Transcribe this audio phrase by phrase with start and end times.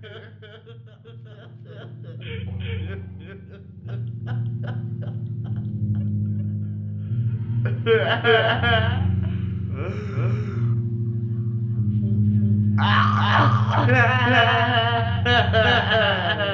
[0.00, 0.14] Le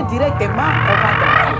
[0.09, 1.55] directement, on va danser.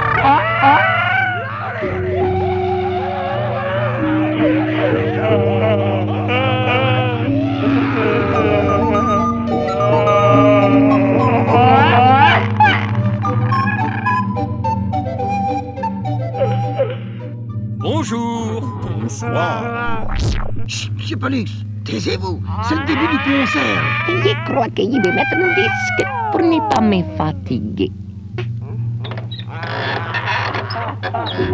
[17.79, 18.61] Bonjour
[19.01, 20.05] Bonsoir.
[20.67, 21.45] Chut, Monsieur Pollux,
[21.85, 23.81] taisez-vous, c'est le début du concert.
[24.07, 27.91] Je crois que je vais mettre un disque pour ne pas me fatiguer.
[31.37, 31.53] Non-stop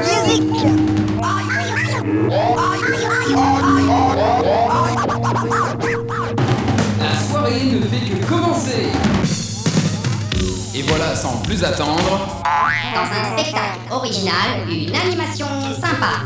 [0.00, 0.42] music
[6.98, 8.88] La soirée ne fait que commencer.
[10.74, 12.42] Et voilà, sans plus attendre,
[12.92, 15.46] Dans un spectacle original, une animation
[15.80, 16.24] sympa.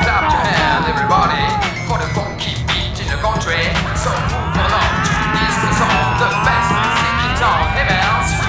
[0.00, 1.44] Clap your hands, everybody,
[1.88, 2.65] for funky the
[3.46, 3.86] country.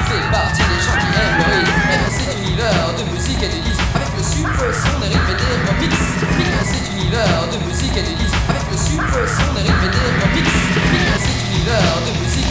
[0.07, 1.59] Fais partie des gens qui aiment le
[1.91, 3.59] et dans cet univers de musique et de
[3.93, 5.35] avec le super son des rythmes
[5.79, 11.19] des dans cet univers de musique et de avec le super son des des dans
[11.19, 12.47] cet univers de musique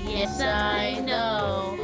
[0.00, 1.81] Yes, I know.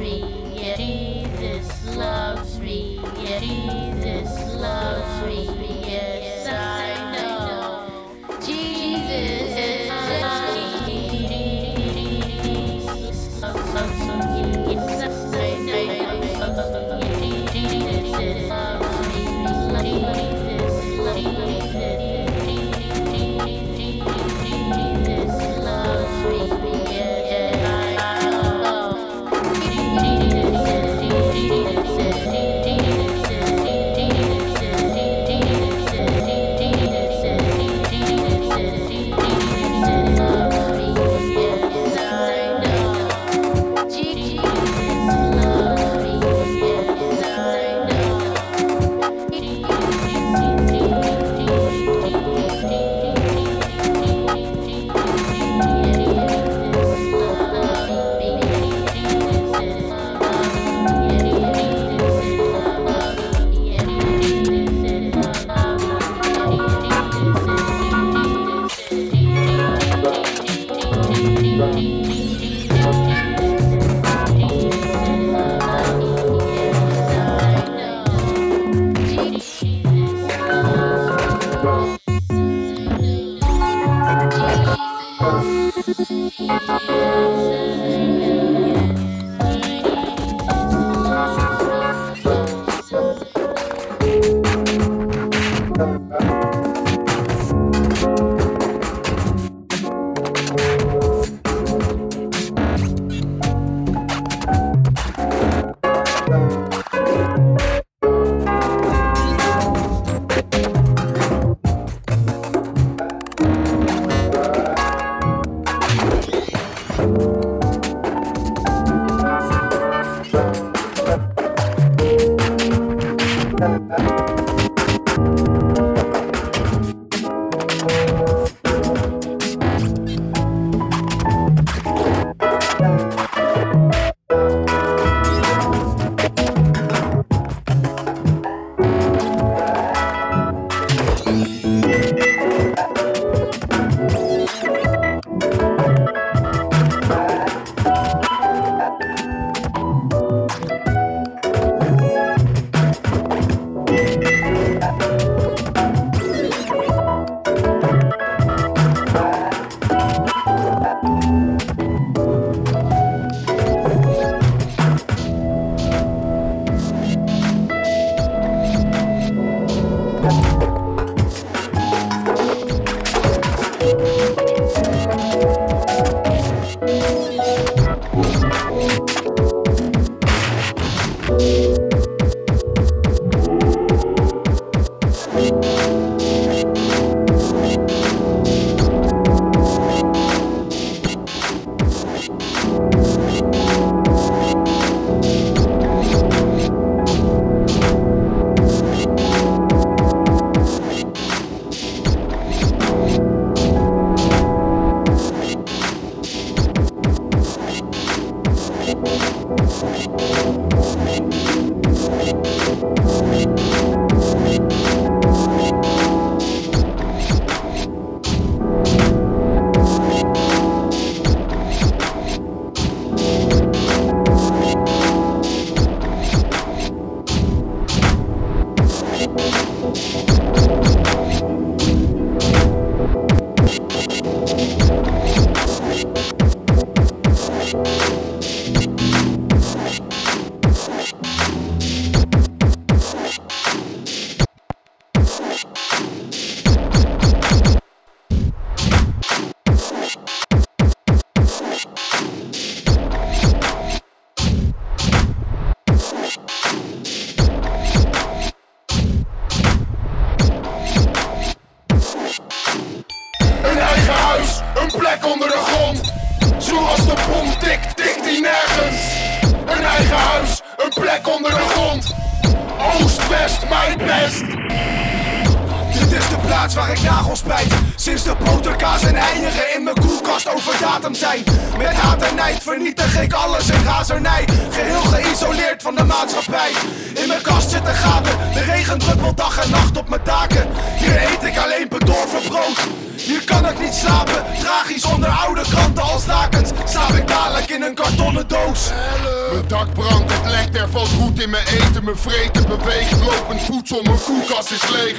[304.69, 305.17] Koelkast is leeg.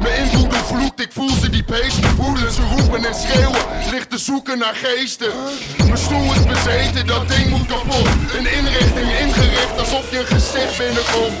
[0.00, 2.52] Mijn inboedel vloekt, ik voel ze die beesten voelen.
[2.52, 5.32] Ze roepen en schreeuwen, ligt te zoeken naar geesten.
[5.76, 8.08] Mijn stoel is bezeten, dat ding moet kapot.
[8.36, 11.38] Een inrichting ingericht alsof je een gezicht binnenkomt.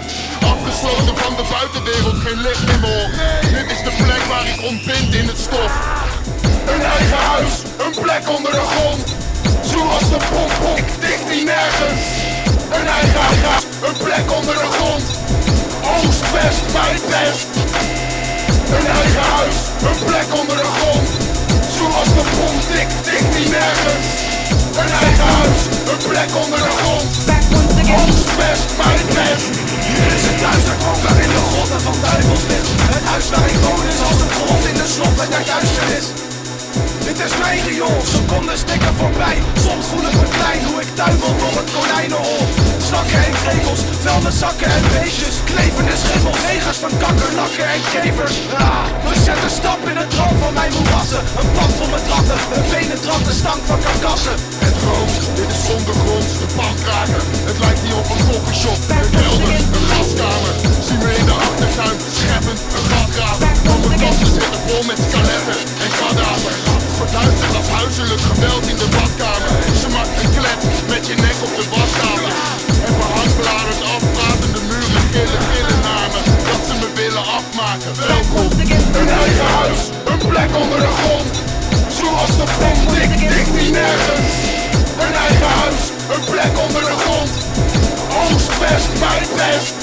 [0.54, 3.12] Afgesloten van de buitenwereld, geen licht in me op.
[3.56, 5.72] Dit is de plek waar ik ontbind in het stof.
[6.74, 7.54] Een eigen huis,
[7.84, 9.04] een plek onder de grond.
[9.72, 12.02] Zoals de pompom, ik dicht die nergens.
[12.76, 15.04] Een eigen huis, een plek onder de grond.
[15.94, 17.46] Oost, west, mijn best.
[18.76, 19.56] Een eigen huis,
[19.88, 21.08] een plek onder de grond.
[21.76, 24.08] Zoals de pomp, dik, dicht die nergens.
[24.80, 27.10] Een eigen huis, een plek onder de grond.
[27.98, 29.50] Oost, west, mijn best.
[29.86, 32.68] Hier is het thuis, daar woon waarin de grotten van duivels ligt.
[32.94, 36.29] Het huis waar ik woon is als een grond in de slot en daar duisternis.
[37.04, 39.38] Dit is mijn riool, seconden stikken voorbij.
[39.64, 42.38] Soms voel ik me klein, hoe ik tuimel door het konijnenhol
[42.88, 43.34] Slakken en
[44.02, 48.34] vuilde zakken en beestjes Klevende schimmels, negers van kakkerlakken en kevers.
[48.54, 51.22] Ah, We zetten stap in het droom van mijn moerassen.
[51.40, 55.50] Een pand vol met ratten, een benen trap de stank van karkassen Het rookt, dit
[55.56, 57.22] is ondergronds, de pandkraker.
[57.50, 60.54] Het lijkt hier op een koffieshop, een kelder, een gaskamer.
[60.86, 63.48] Zie me in de achtertuin, scheppend, een gat graven.
[63.88, 66.54] Mijn zitten vol met skeletten en kadaver.
[66.98, 69.50] Verduisterd als huiselijk geweld in de badkamer.
[69.80, 70.30] Ze maakt een
[70.92, 72.30] met je nek op de wastafel.
[72.86, 76.20] En behang bladert af, pratende muren gillen, gillen naar me.
[76.48, 78.48] Dat ze me willen afmaken, welkom.
[79.00, 81.49] Een eigen huis, een plek onder de grond
[82.00, 84.32] Zoals de pomp, dik, dik die nergens.
[85.04, 85.82] Een eigen huis,
[86.14, 87.30] een plek onder de grond.
[88.20, 89.74] Oost, west, mijn best.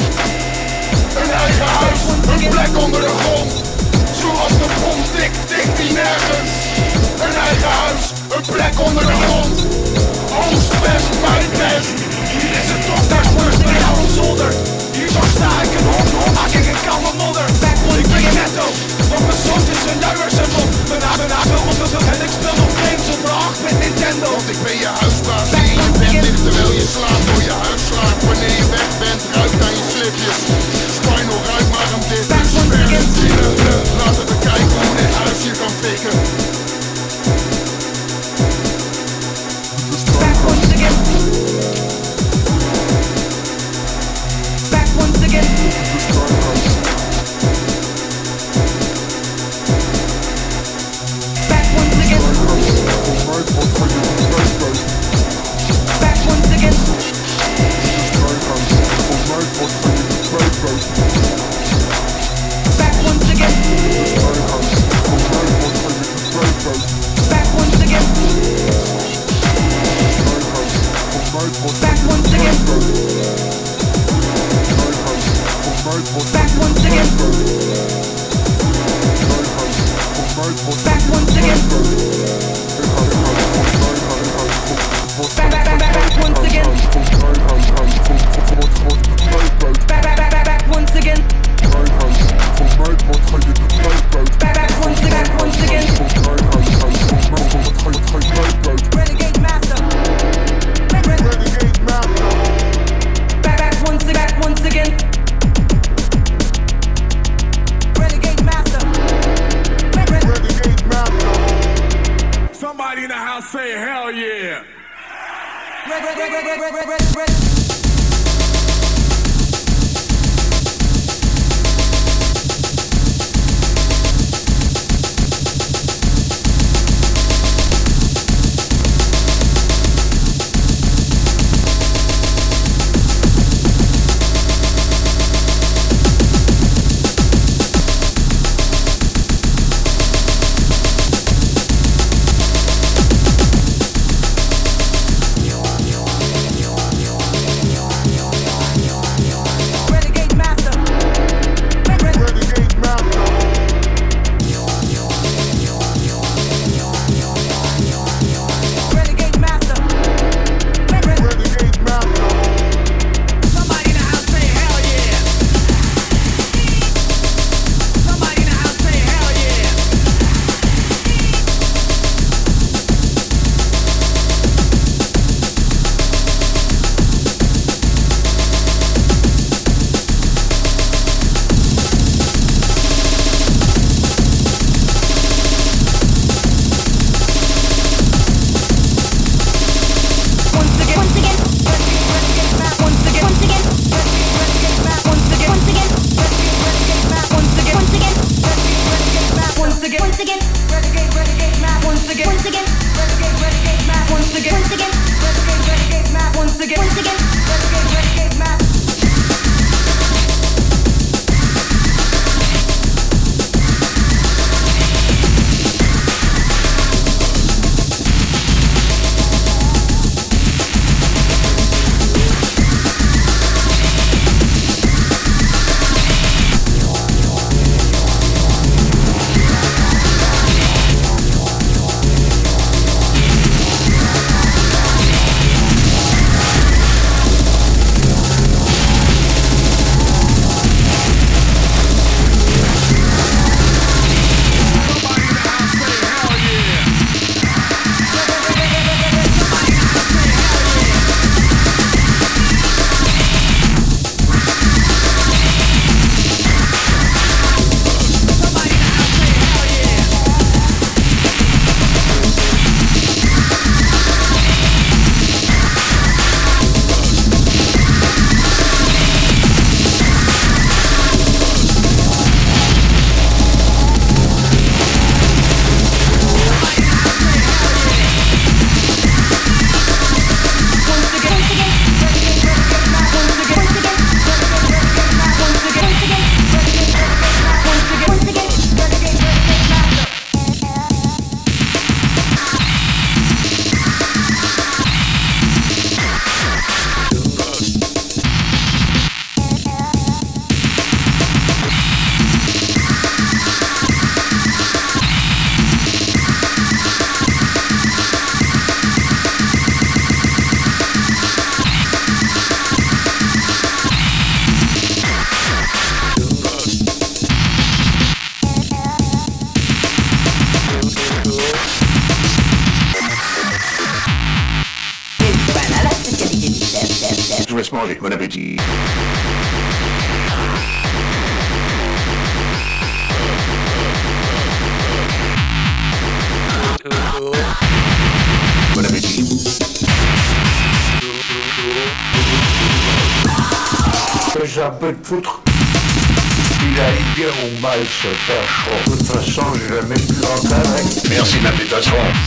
[1.22, 3.52] Een eigen huis, een plek onder de grond.
[4.22, 6.52] Zoals de pomp, dik, dik die nergens.
[7.26, 8.04] Een eigen huis,
[8.36, 9.58] een plek onder de grond.
[10.42, 11.96] Oost, west, mijn best.
[12.34, 14.52] Hier is het toch daar first bij jou een zolder.
[14.96, 17.46] Hier zo sta ik een hond, maak ik een koude modder.
[17.98, 18.66] Ik ben netto,
[19.10, 20.87] want mijn zoontjes zijn luiers en op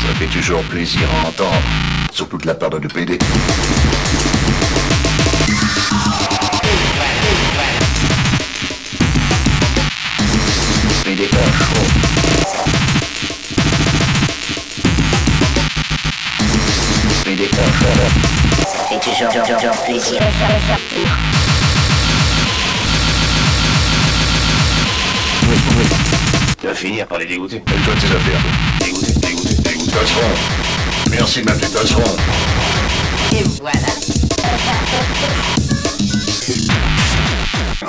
[0.03, 1.63] Ça fait toujours plaisir à entendre.
[2.13, 3.19] Surtout de la part de PD.
[11.05, 11.29] PD.
[17.25, 18.31] PD percheron.
[18.93, 20.21] Et toujours, plaisir.
[26.61, 27.57] Tu vas finir par les dégoûter.
[27.57, 29.00] Et toi, tes affaires.
[31.11, 32.03] Merci m'appeler Tasseron.
[33.33, 33.79] Et voilà.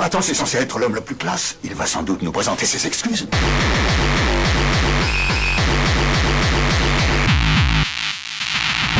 [0.00, 1.56] Attends, c'est censé être l'homme le plus classe.
[1.64, 3.26] Il va sans doute nous présenter ses excuses.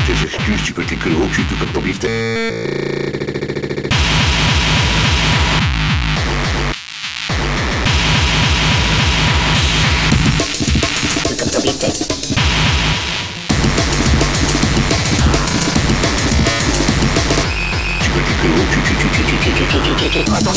[0.07, 1.83] Tes excuses, tu peux te les au cul tout comme ton.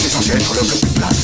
[0.05, 1.14] Ladies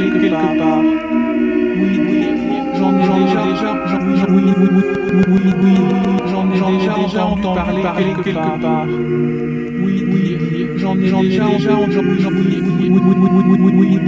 [0.00, 0.82] quelque part.
[1.76, 2.26] Oui, oui,
[2.78, 3.42] j'en ai déjà,
[7.12, 8.86] j'en entendu parler quelque part.
[8.86, 11.98] Oui, oui, j'en ai déjà entendu,
[12.30, 12.58] oui,
[13.62, 13.98] oui, oui,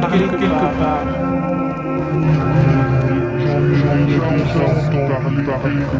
[0.00, 0.64] parler quelque
[4.14, 5.94] J'en ai, j'en ai, j'en ai, j'en j'en ai,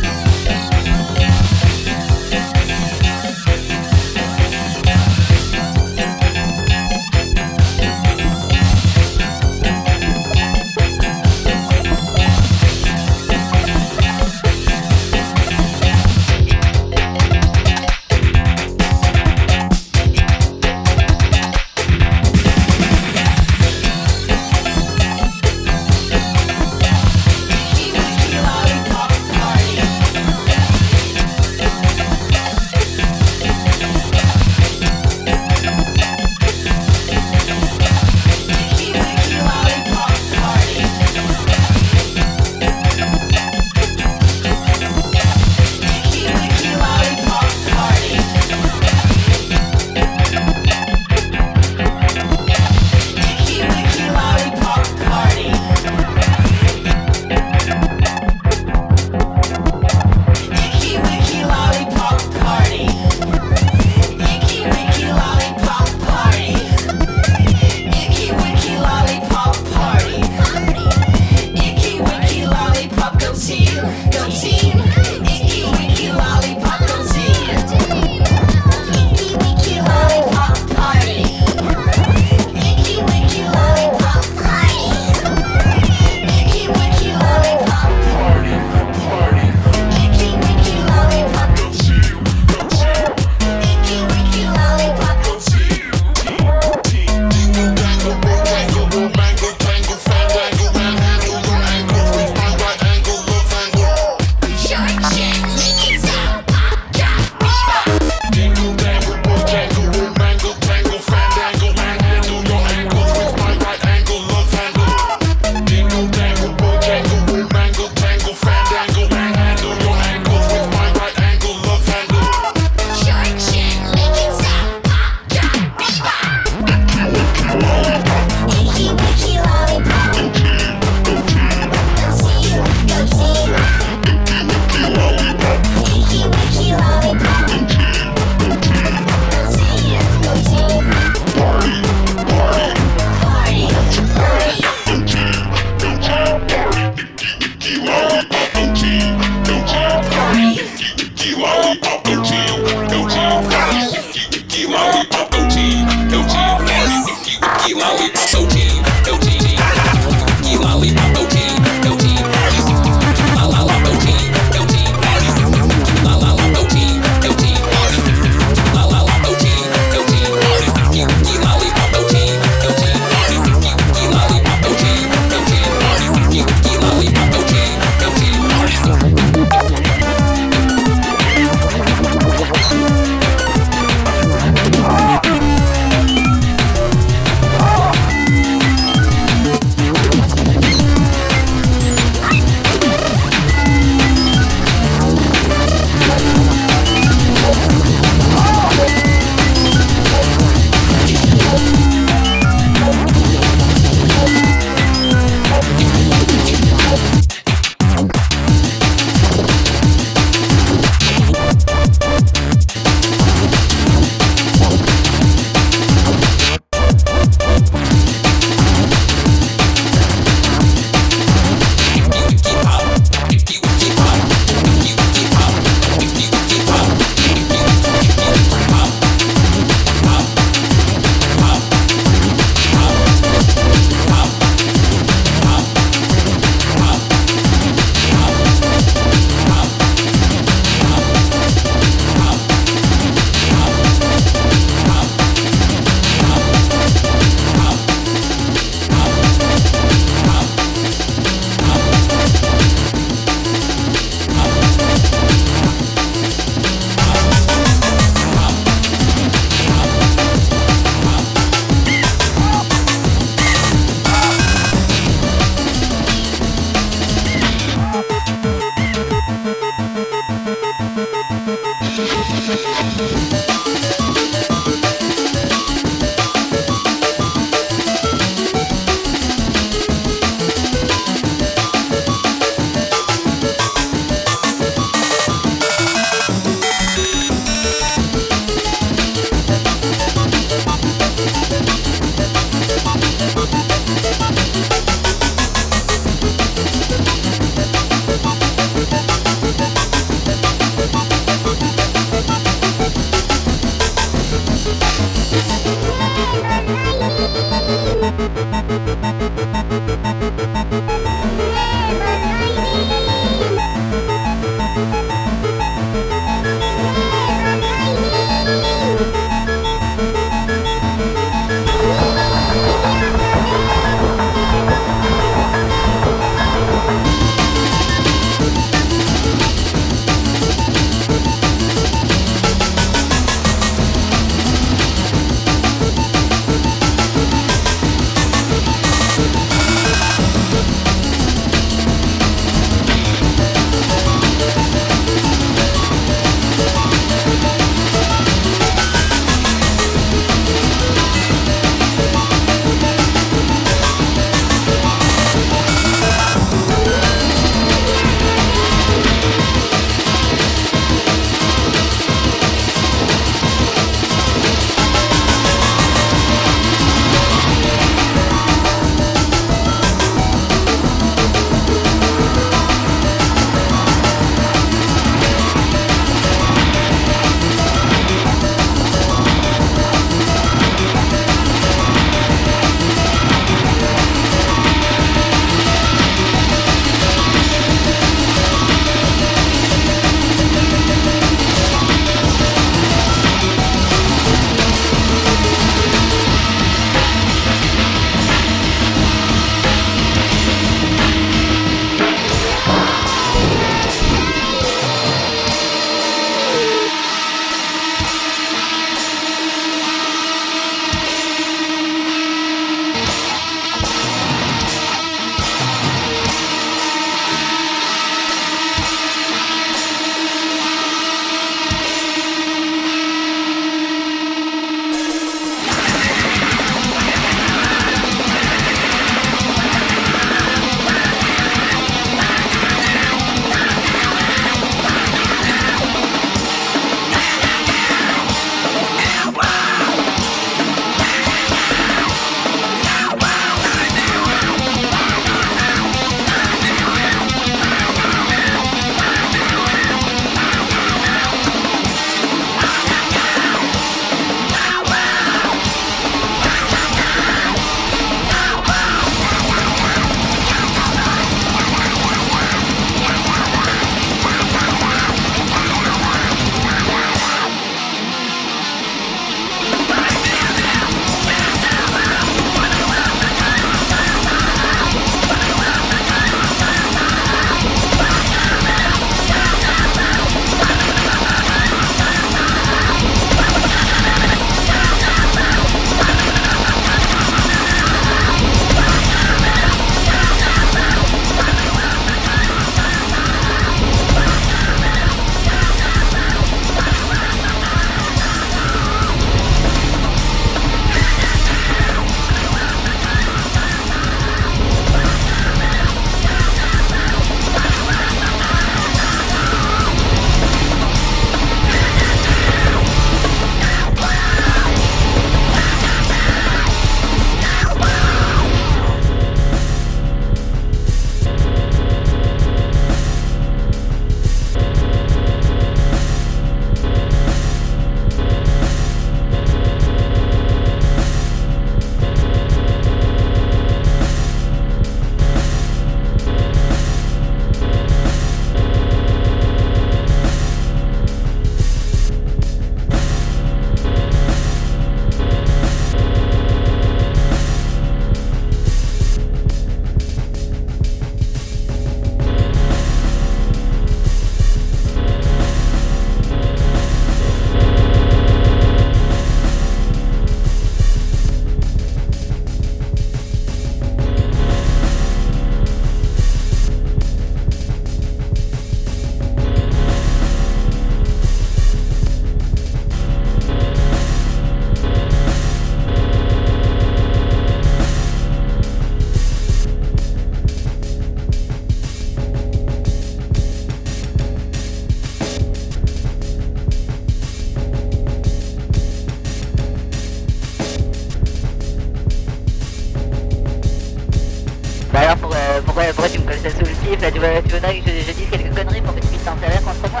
[597.22, 599.90] tu voudrais que je, je, dise quelques conneries pour que tu puisses t'en servir contre
[599.92, 600.00] moi.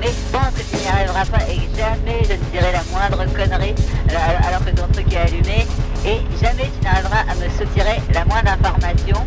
[0.00, 3.24] Mais je pense que tu n'y arriveras pas et jamais je ne dirai la moindre
[3.32, 3.74] connerie
[4.10, 5.66] euh, alors, que ton truc est allumé
[6.04, 9.24] et jamais tu n'arriveras à me soutirer la moindre information.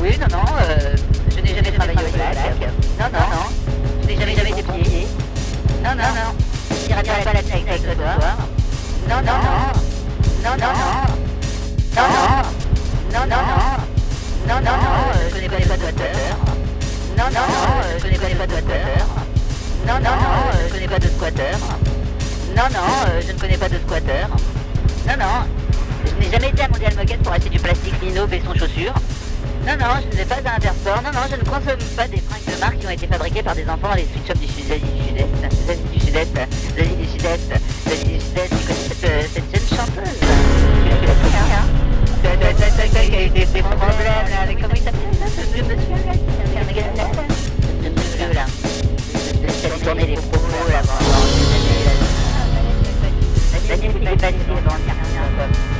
[0.00, 0.96] Oui, non, non, euh,
[1.36, 2.32] je n'ai jamais, travaillé au black.
[2.32, 2.72] black.
[2.98, 3.46] Non, non, non.
[4.02, 5.06] Je n'ai jamais, jamais été.
[5.84, 6.32] Non, non, non.
[6.70, 8.14] Je n'irai pas la tête avec toi.
[9.08, 9.72] Non, non, non.
[10.42, 10.92] Non, non, non.
[11.96, 12.42] Non, non.
[13.12, 13.92] Non, non, non.
[14.48, 14.92] Non, non, non.
[15.20, 16.41] Je ne connais pas les boîtes
[17.22, 19.06] non, non, euh, je ne connais pas de hauteur.
[19.86, 21.56] Non, non, euh, je ne connais pas de squatter.
[22.56, 24.26] Non, non, euh, je ne connais pas de squatter.
[25.06, 25.46] Non, non,
[26.04, 28.92] je n'ai jamais été à Mondial Moquette pour acheter du plastique lino et son chaussure.
[29.64, 31.00] Non, non, je ne vais pas à Intersport.
[31.04, 33.54] Non, non, je ne consomme pas des fringues de marque qui ont été fabriquées par
[33.54, 36.34] des enfants dans les sweet shops du Sud-Est, du Sud-Est, l'Asie du Sud-Est,
[36.76, 37.52] l'Asie du Sud-Est.
[37.86, 41.82] Tu connais cette, euh, cette jeune chanteuse Tu la connais, hein
[44.46, 46.21] là comment il s'appelle là, ce monsieur
[53.68, 55.71] Daniel, il est validé avant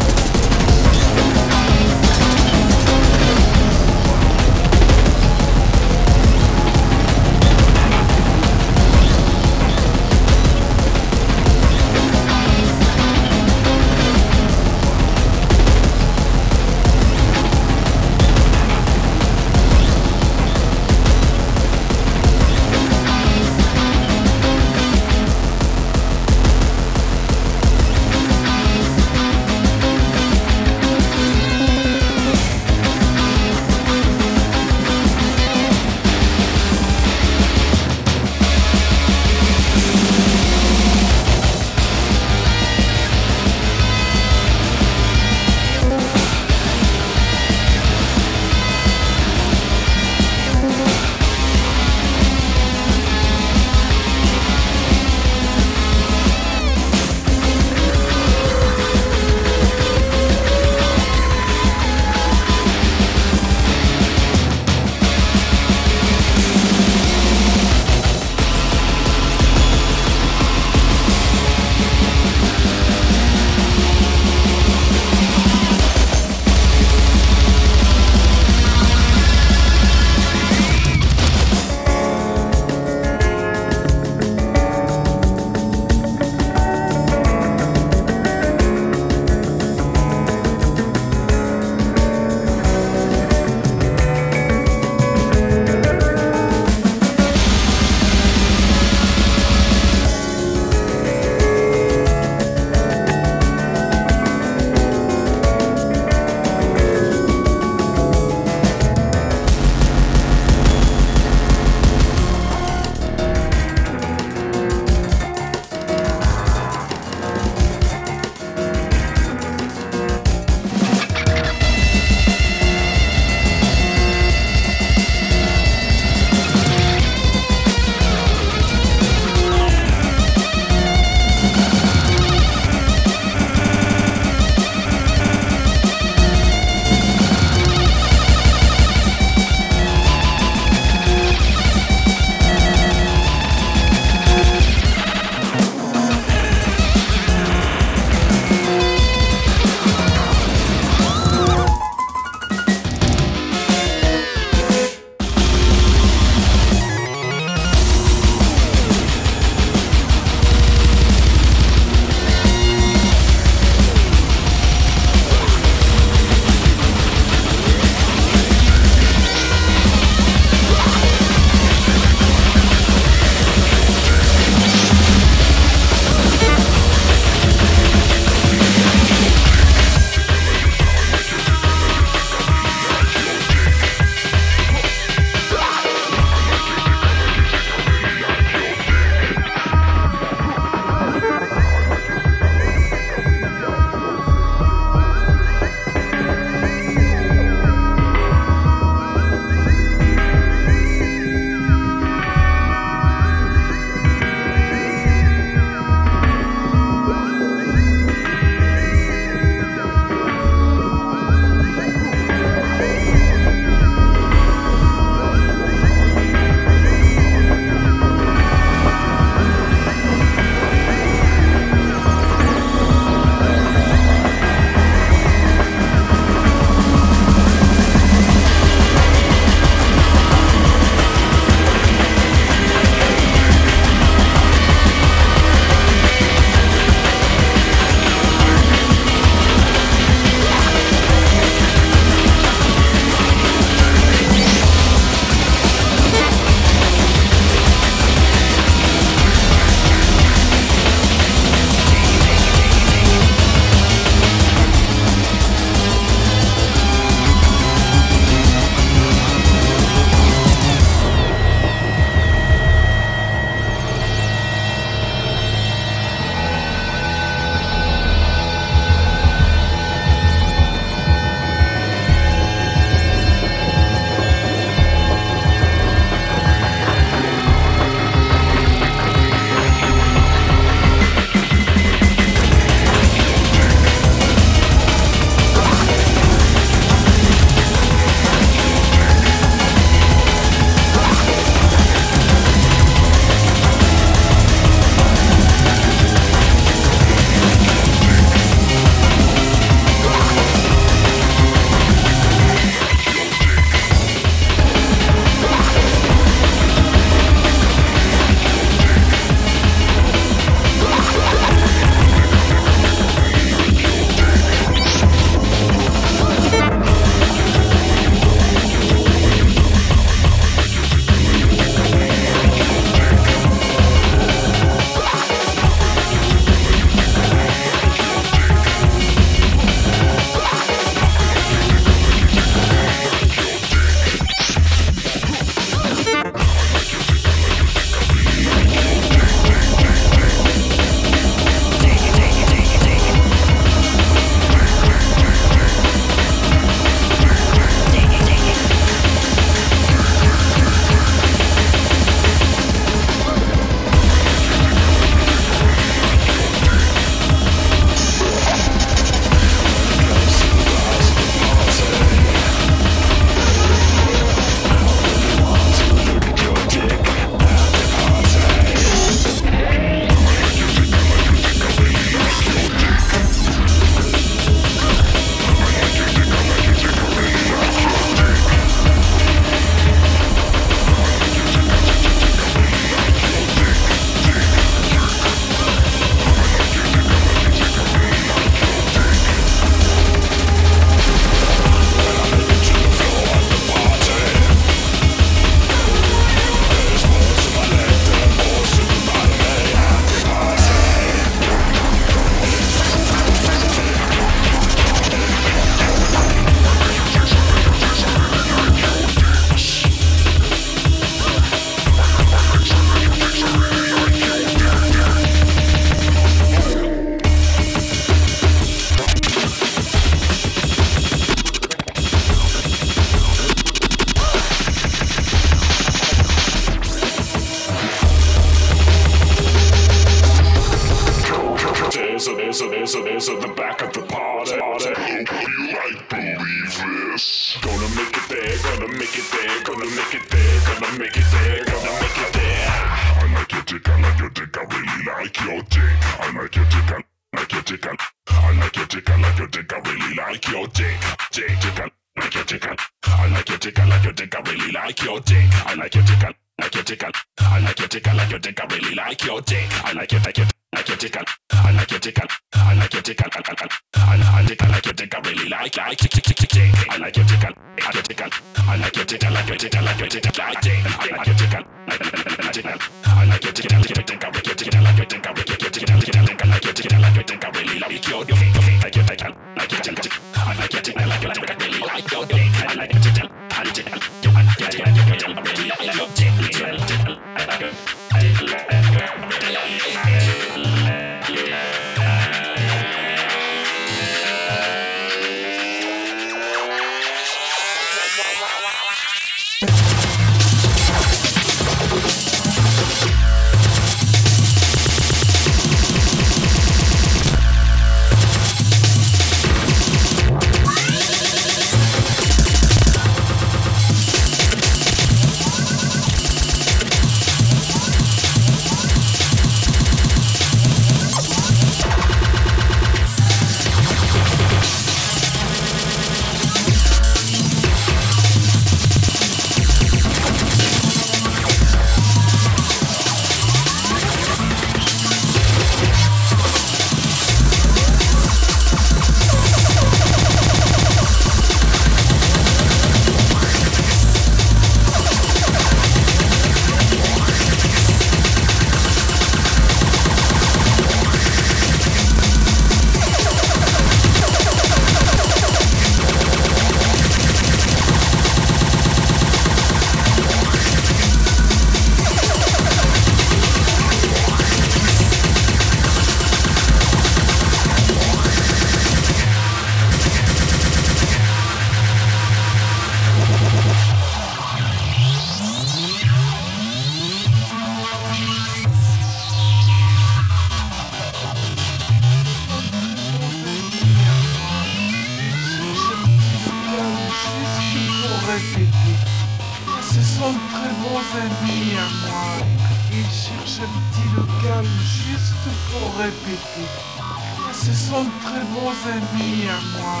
[597.52, 600.00] Ce sont de très bons amis à moi.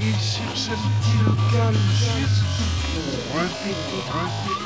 [0.00, 2.46] Ils cherchent un petit local juste?
[2.94, 4.02] Pour répéter.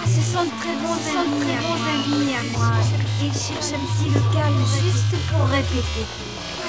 [0.06, 2.72] Ce sont de très bons, amis, très bons amis à moi.
[3.22, 6.04] Ils cherchent un petit local juste pour répéter?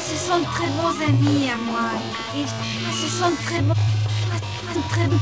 [0.04, 1.88] Ce sont de très bons amis à moi.
[2.36, 2.46] Et
[2.92, 3.80] ce sont de très bons.
[4.90, 5.20] Très bons.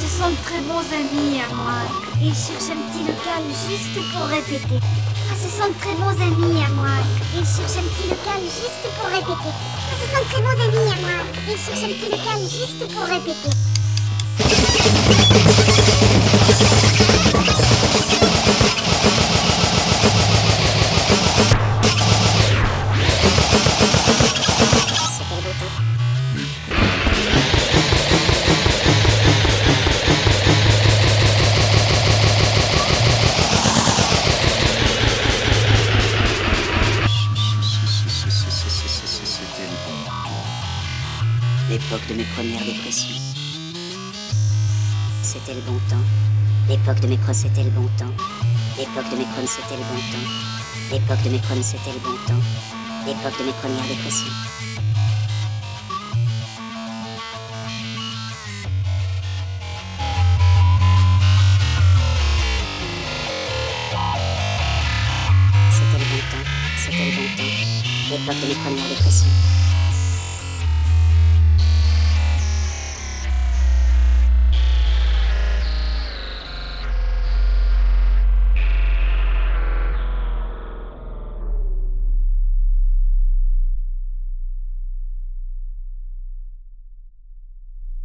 [0.00, 1.78] Ce sont de très bons amis à moi.
[2.20, 4.80] Ils cherchent un petit local juste pour répéter?
[5.40, 6.88] Ce sont de très bons amis à moi.
[7.32, 9.54] Ils cherchent un petit local juste pour répéter.
[10.00, 11.18] Ce sont de très bons amis à moi.
[11.48, 13.50] Ils cherchent un petit local juste pour répéter.
[42.38, 43.16] Dépressions.
[45.24, 45.96] C'était le bon temps.
[46.68, 48.12] L'époque de mes pro, c'était le bon temps.
[48.78, 50.28] L'époque de mes chrones, c'était le bon temps.
[50.92, 52.40] L'époque de mes chrones, c'était le bon temps.
[53.06, 54.28] L'époque de mes premières dépressions.
[65.72, 66.46] C'était le bon temps.
[66.78, 67.54] C'était le bon temps.
[68.12, 69.26] L'époque de mes premières dépressions.